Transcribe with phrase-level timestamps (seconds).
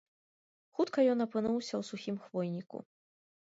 [0.79, 2.77] Хутка ён апынуўся ў сухім хвойніку.